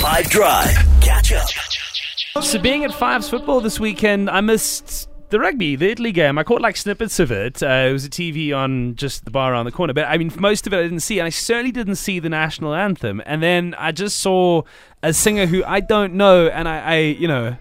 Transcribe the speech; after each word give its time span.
Five 0.00 0.30
Drive. 0.30 0.74
Catch 1.02 1.32
up. 1.34 2.42
So 2.42 2.58
being 2.58 2.84
at 2.84 2.94
Fives 2.94 3.28
football 3.28 3.60
this 3.60 3.78
weekend, 3.78 4.30
I 4.30 4.40
missed 4.40 5.10
the 5.28 5.38
rugby, 5.38 5.76
the 5.76 5.90
Italy 5.90 6.10
game. 6.10 6.38
I 6.38 6.42
caught 6.42 6.62
like 6.62 6.78
snippets 6.78 7.20
of 7.20 7.30
it. 7.30 7.62
Uh, 7.62 7.88
it 7.90 7.92
was 7.92 8.06
a 8.06 8.08
TV 8.08 8.56
on 8.56 8.94
just 8.94 9.26
the 9.26 9.30
bar 9.30 9.52
around 9.52 9.66
the 9.66 9.72
corner, 9.72 9.92
but 9.92 10.06
I 10.06 10.16
mean, 10.16 10.32
most 10.38 10.66
of 10.66 10.72
it 10.72 10.78
I 10.78 10.82
didn't 10.84 11.00
see, 11.00 11.18
and 11.18 11.26
I 11.26 11.28
certainly 11.28 11.70
didn't 11.70 11.96
see 11.96 12.18
the 12.18 12.30
national 12.30 12.74
anthem. 12.74 13.20
And 13.26 13.42
then 13.42 13.74
I 13.76 13.92
just 13.92 14.16
saw 14.16 14.62
a 15.02 15.12
singer 15.12 15.44
who 15.44 15.62
I 15.64 15.80
don't 15.80 16.14
know, 16.14 16.46
and 16.46 16.66
I, 16.66 16.78
I 16.80 16.96
you 16.96 17.28
know, 17.28 17.58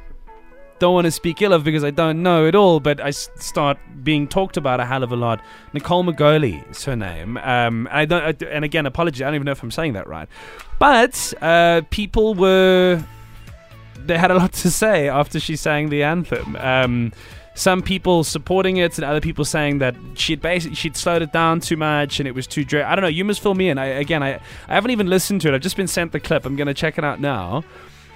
don't 0.79 0.93
want 0.93 1.05
to 1.05 1.11
speak 1.11 1.41
ill 1.41 1.53
of 1.53 1.63
because 1.63 1.83
I 1.83 1.91
don't 1.91 2.23
know 2.23 2.45
it 2.45 2.55
all, 2.55 2.79
but 2.79 2.99
I 2.99 3.11
start 3.11 3.77
being 4.03 4.27
talked 4.27 4.57
about 4.57 4.79
a 4.79 4.85
hell 4.85 5.03
of 5.03 5.11
a 5.11 5.15
lot. 5.15 5.41
Nicole 5.73 6.03
Magoli 6.03 6.69
is 6.71 6.83
her 6.85 6.95
name. 6.95 7.37
Um, 7.37 7.87
I 7.91 8.05
don't, 8.05 8.41
and 8.43 8.65
again, 8.65 8.85
apologies, 8.85 9.21
I 9.21 9.25
don't 9.25 9.35
even 9.35 9.45
know 9.45 9.51
if 9.51 9.63
I'm 9.63 9.71
saying 9.71 9.93
that 9.93 10.07
right. 10.07 10.27
But 10.79 11.33
uh, 11.41 11.81
people 11.89 12.33
were 12.33 13.03
they 14.05 14.17
had 14.17 14.31
a 14.31 14.35
lot 14.35 14.53
to 14.53 14.71
say 14.71 15.09
after 15.09 15.39
she 15.39 15.55
sang 15.55 15.89
the 15.89 16.03
anthem. 16.03 16.55
Um, 16.57 17.11
some 17.55 17.81
people 17.81 18.23
supporting 18.23 18.77
it, 18.77 18.97
and 18.97 19.03
other 19.03 19.19
people 19.19 19.43
saying 19.43 19.79
that 19.79 19.95
she'd 20.13 20.41
basically 20.41 20.75
she'd 20.75 20.95
slowed 20.95 21.21
it 21.21 21.33
down 21.33 21.59
too 21.59 21.75
much 21.75 22.19
and 22.19 22.27
it 22.27 22.31
was 22.31 22.47
too 22.47 22.63
dry. 22.63 22.89
I 22.89 22.95
don't 22.95 23.03
know. 23.03 23.09
You 23.09 23.25
must 23.25 23.41
fill 23.41 23.53
me 23.53 23.69
in. 23.69 23.77
I, 23.77 23.85
again, 23.85 24.23
I 24.23 24.35
I 24.67 24.73
haven't 24.75 24.91
even 24.91 25.07
listened 25.07 25.41
to 25.41 25.49
it. 25.49 25.53
I've 25.53 25.61
just 25.61 25.75
been 25.75 25.87
sent 25.87 26.13
the 26.13 26.19
clip. 26.21 26.45
I'm 26.45 26.55
gonna 26.55 26.73
check 26.73 26.97
it 26.97 27.03
out 27.03 27.19
now. 27.19 27.63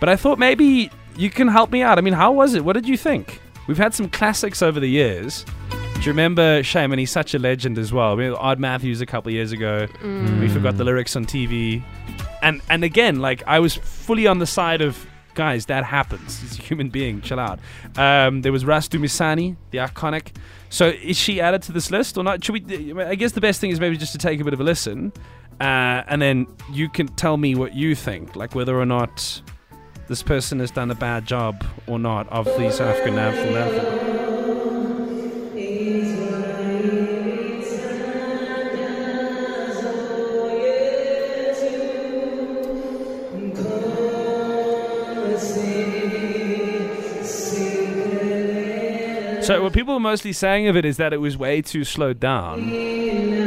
But 0.03 0.09
I 0.09 0.17
thought 0.17 0.37
maybe 0.37 0.91
you 1.15 1.29
can 1.29 1.47
help 1.47 1.71
me 1.71 1.81
out. 1.81 1.97
I 1.97 2.01
mean, 2.01 2.13
how 2.13 2.33
was 2.33 2.55
it? 2.55 2.65
What 2.65 2.73
did 2.73 2.89
you 2.89 2.97
think? 2.97 3.39
We've 3.69 3.77
had 3.77 3.93
some 3.93 4.09
classics 4.09 4.61
over 4.61 4.81
the 4.81 4.89
years. 4.89 5.45
Do 5.69 6.01
you 6.01 6.07
remember 6.07 6.61
Shame? 6.61 6.91
And 6.91 6.99
he's 6.99 7.09
such 7.09 7.33
a 7.33 7.39
legend 7.39 7.77
as 7.77 7.93
well. 7.93 8.17
We 8.17 8.25
had 8.25 8.33
Ard 8.33 8.59
Matthews 8.59 8.99
a 8.99 9.05
couple 9.05 9.29
of 9.29 9.33
years 9.33 9.53
ago. 9.53 9.87
We 10.41 10.49
forgot 10.49 10.75
the 10.75 10.83
lyrics 10.83 11.15
on 11.15 11.25
TV. 11.25 11.81
And 12.41 12.61
and 12.69 12.83
again, 12.83 13.21
like 13.21 13.43
I 13.47 13.59
was 13.59 13.75
fully 13.75 14.27
on 14.27 14.39
the 14.39 14.45
side 14.45 14.81
of 14.81 15.07
guys, 15.35 15.67
that 15.67 15.85
happens. 15.85 16.41
He's 16.41 16.59
a 16.59 16.61
human 16.61 16.89
being. 16.89 17.21
Chill 17.21 17.39
out. 17.39 17.59
Um, 17.95 18.41
there 18.41 18.51
was 18.51 18.65
Rastu 18.65 18.99
Misani, 18.99 19.55
the 19.71 19.77
iconic. 19.77 20.35
So 20.69 20.89
is 20.89 21.15
she 21.15 21.39
added 21.39 21.61
to 21.61 21.71
this 21.71 21.91
list 21.91 22.17
or 22.17 22.25
not? 22.25 22.43
Should 22.43 22.67
we? 22.67 23.01
I 23.01 23.15
guess 23.15 23.31
the 23.31 23.39
best 23.39 23.61
thing 23.61 23.69
is 23.69 23.79
maybe 23.79 23.95
just 23.95 24.11
to 24.11 24.17
take 24.17 24.41
a 24.41 24.43
bit 24.43 24.53
of 24.53 24.59
a 24.59 24.65
listen, 24.65 25.13
uh, 25.61 26.03
and 26.09 26.21
then 26.21 26.45
you 26.73 26.89
can 26.89 27.07
tell 27.07 27.37
me 27.37 27.55
what 27.55 27.73
you 27.73 27.95
think, 27.95 28.35
like 28.35 28.53
whether 28.53 28.77
or 28.77 28.85
not 28.85 29.41
this 30.07 30.23
person 30.23 30.59
has 30.59 30.71
done 30.71 30.91
a 30.91 30.95
bad 30.95 31.25
job 31.25 31.63
or 31.87 31.99
not 31.99 32.27
of 32.29 32.45
these 32.57 32.79
national 32.79 33.19
anthem. 33.19 34.13
So 49.43 49.61
what 49.61 49.73
people 49.73 49.95
were 49.95 49.99
mostly 49.99 50.31
saying 50.31 50.67
of 50.67 50.77
it 50.77 50.85
is 50.85 50.95
that 50.97 51.11
it 51.11 51.17
was 51.17 51.37
way 51.37 51.61
too 51.61 51.83
slowed 51.83 52.17
down. 52.17 53.42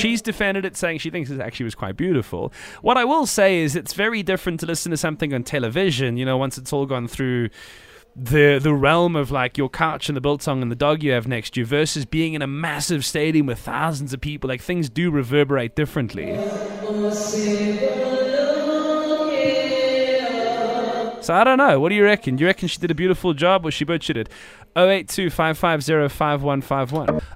She's 0.00 0.22
defended 0.22 0.64
it, 0.64 0.76
saying 0.76 0.98
she 0.98 1.10
thinks 1.10 1.30
it 1.30 1.40
actually 1.40 1.64
was 1.64 1.74
quite 1.74 1.96
beautiful. 1.96 2.52
What 2.82 2.96
I 2.96 3.04
will 3.04 3.26
say 3.26 3.60
is 3.60 3.76
it's 3.76 3.92
very 3.92 4.22
different 4.22 4.60
to 4.60 4.66
listen 4.66 4.90
to 4.90 4.96
something 4.96 5.34
on 5.34 5.44
television. 5.44 6.16
You 6.16 6.24
know, 6.24 6.36
once 6.36 6.58
it's 6.58 6.72
all 6.72 6.86
gone 6.86 7.08
through 7.08 7.50
the 8.16 8.58
the 8.60 8.74
realm 8.74 9.14
of 9.14 9.30
like 9.30 9.56
your 9.56 9.68
couch 9.68 10.08
and 10.08 10.16
the 10.16 10.20
Biltong 10.20 10.62
and 10.62 10.70
the 10.70 10.76
dog 10.76 11.02
you 11.02 11.12
have 11.12 11.28
next 11.28 11.50
to 11.54 11.60
you 11.60 11.66
versus 11.66 12.04
being 12.04 12.34
in 12.34 12.42
a 12.42 12.46
massive 12.46 13.04
stadium 13.04 13.46
with 13.46 13.58
thousands 13.58 14.12
of 14.12 14.20
people. 14.20 14.48
Like 14.48 14.60
things 14.60 14.90
do 14.90 15.10
reverberate 15.10 15.76
differently. 15.76 16.36
So 21.22 21.34
I 21.34 21.44
don't 21.44 21.58
know. 21.58 21.78
What 21.78 21.90
do 21.90 21.94
you 21.94 22.04
reckon? 22.04 22.36
Do 22.36 22.42
you 22.42 22.46
reckon 22.46 22.66
she 22.66 22.78
did 22.78 22.90
a 22.90 22.94
beautiful 22.94 23.34
job 23.34 23.64
or 23.66 23.70
she 23.70 23.84
butchered 23.84 24.16
it? 24.16 24.28
082 24.74 25.28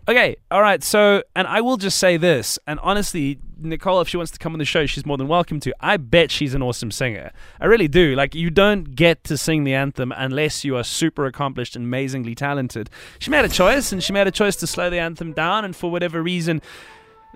Okay, 0.07 0.37
all 0.51 0.61
right. 0.61 0.83
So, 0.83 1.23
and 1.35 1.47
I 1.47 1.63
will 1.63 1.79
just 1.79 1.99
say 1.99 2.19
this, 2.19 2.59
and 2.67 2.79
honestly, 2.81 3.39
Nicole, 3.59 4.03
if 4.03 4.09
she 4.09 4.19
wants 4.19 4.33
to 4.33 4.39
come 4.39 4.53
on 4.53 4.59
the 4.59 4.67
show, 4.67 4.85
she's 4.85 5.07
more 5.07 5.17
than 5.17 5.29
welcome 5.29 5.61
to. 5.61 5.75
I 5.81 5.97
bet 5.97 6.31
she's 6.31 6.55
an 6.55 6.63
awesome 6.63 6.91
singer. 6.91 7.33
I 7.59 7.65
really 7.65 7.89
do. 7.89 8.15
Like, 8.15 8.35
you 8.35 8.51
don't 8.51 8.95
get 8.95 9.25
to 9.25 9.39
sing 9.39 9.65
the 9.65 9.73
anthem 9.73 10.13
unless 10.15 10.63
you 10.63 10.77
are 10.77 10.85
super 10.85 11.25
accomplished 11.25 11.75
and 11.75 11.87
amazingly 11.87 12.35
talented. 12.35 12.91
She 13.19 13.31
made 13.31 13.47
a 13.47 13.49
choice, 13.49 13.93
and 13.93 14.03
she 14.03 14.13
made 14.13 14.27
a 14.27 14.31
choice 14.31 14.57
to 14.57 14.67
slow 14.67 14.91
the 14.91 14.99
anthem 14.99 15.33
down, 15.33 15.65
and 15.65 15.75
for 15.75 15.91
whatever 15.91 16.23
reason, 16.23 16.61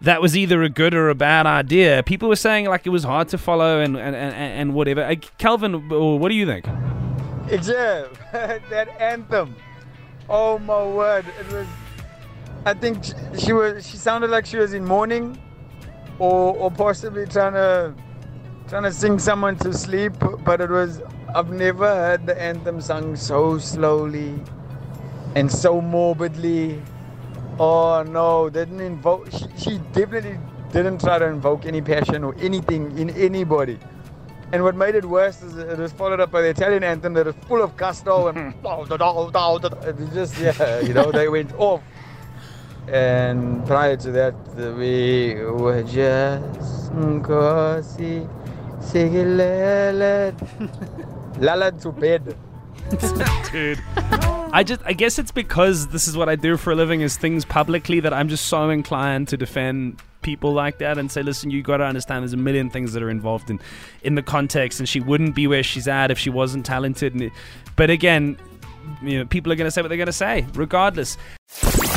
that 0.03 0.21
was 0.21 0.37
either 0.37 0.63
a 0.63 0.69
good 0.69 0.93
or 0.93 1.09
a 1.09 1.15
bad 1.15 1.47
idea. 1.47 2.03
People 2.03 2.29
were 2.29 2.37
saying 2.37 2.67
like 2.67 2.87
it 2.87 2.91
was 2.91 3.05
hard 3.05 3.29
to 3.29 3.39
follow 3.39 3.81
and 3.81 3.97
and, 3.97 4.15
and, 4.15 4.35
and 4.35 4.75
whatever. 4.75 5.03
Uh, 5.03 5.17
Calvin, 5.39 5.89
what 5.89 6.29
do 6.29 6.35
you 6.35 6.47
think? 6.47 6.67
Yeah, 7.51 8.07
that 8.33 8.89
anthem. 9.01 9.57
Oh 10.29 10.59
my 10.59 10.85
word! 10.85 11.25
It 11.41 11.51
was. 11.51 11.67
I 12.65 12.75
think 12.75 13.05
she 13.39 13.53
was. 13.53 13.87
She 13.89 13.97
sounded 13.97 14.31
like 14.31 14.47
she 14.47 14.57
was 14.57 14.73
in 14.73 14.85
mourning, 14.85 15.39
or 16.19 16.55
or 16.57 16.71
possibly 16.71 17.27
trying 17.27 17.55
to 17.55 17.95
trying 18.69 18.83
to 18.83 18.93
sing 18.93 19.19
someone 19.19 19.57
to 19.59 19.73
sleep. 19.73 20.13
But 20.45 20.61
it 20.61 20.71
was. 20.71 21.01
I've 21.35 21.51
never 21.51 21.87
heard 21.87 22.27
the 22.27 22.41
anthem 22.41 22.81
sung 22.81 23.17
so 23.17 23.59
slowly, 23.59 24.43
and 25.35 25.51
so 25.51 25.81
morbidly. 25.81 26.83
Oh 27.59 28.03
no! 28.03 28.49
Didn't 28.51 28.81
invoke. 28.81 29.31
She, 29.33 29.47
she 29.57 29.79
definitely 29.93 30.39
didn't 30.73 31.01
try 31.01 31.19
to 31.19 31.27
invoke 31.27 31.67
any 31.67 31.81
passion 31.81 32.25
or 32.25 32.35
anything 32.41 32.97
in 32.99 33.11
anybody. 33.11 33.79
And 34.53 34.63
what 34.65 34.77
made 34.77 34.95
it 34.95 35.05
worse 35.05 35.43
is 35.43 35.57
it 35.59 35.79
was 35.79 35.93
followed 35.93 36.21
up 36.21 36.31
by 36.31 36.41
the 36.41 36.49
Italian 36.49 36.83
anthem 36.83 37.13
that 37.15 37.27
is 37.27 37.35
full 37.47 37.63
of 37.63 37.77
gusto 37.77 38.29
and 38.29 38.55
it 38.65 40.15
just 40.15 40.39
yeah, 40.39 40.81
you 40.81 40.95
know, 40.95 41.13
they 41.13 41.29
went 41.29 41.53
off. 41.59 41.83
And 42.93 43.67
prior 43.67 43.97
to 43.97 44.11
that, 44.13 44.35
we 44.57 45.35
were 45.35 45.83
just 45.83 46.91
Nkosi 46.93 48.27
Sikelele 48.81 50.35
lala 51.39 51.73
to 51.73 51.93
bed. 51.93 52.37
Dude. 53.53 53.79
I 54.51 54.65
just 54.65 54.81
I 54.87 54.95
guess 54.95 55.19
it's 55.19 55.31
because 55.31 55.89
this 55.89 56.09
is 56.09 56.17
what 56.17 56.31
I 56.31 56.37
do 56.37 56.57
for 56.57 56.73
a 56.73 56.75
living 56.75 57.03
is 57.03 57.19
things 57.19 57.45
publicly 57.45 58.01
that 58.01 58.15
I'm 58.15 58.29
just 58.29 58.47
so 58.47 58.71
inclined 58.71 59.29
to 59.29 59.37
defend 59.37 60.01
people 60.23 60.53
like 60.53 60.79
that 60.79 60.97
and 60.97 61.13
say, 61.13 61.23
listen, 61.23 61.51
you 61.51 61.63
gotta 61.63 61.85
understand 61.85 62.23
there's 62.23 62.33
a 62.33 62.39
million 62.39 62.71
things 62.71 62.95
that 62.95 63.03
are 63.03 63.11
involved 63.11 63.51
in 63.51 63.61
in 64.03 64.15
the 64.15 64.23
context 64.23 64.81
and 64.81 64.89
she 64.89 65.01
wouldn't 65.01 65.35
be 65.35 65.47
where 65.47 65.63
she's 65.63 65.87
at 65.87 66.11
if 66.11 66.19
she 66.19 66.31
wasn't 66.31 66.65
talented 66.65 67.13
and 67.13 67.25
it, 67.25 67.33
but 67.77 67.91
again, 67.91 68.39
you 69.03 69.19
know, 69.19 69.27
people 69.27 69.53
are 69.53 69.57
gonna 69.57 69.71
say 69.71 69.83
what 69.83 69.89
they're 69.89 69.99
gonna 69.99 70.13
say, 70.13 70.47
regardless. 70.55 71.19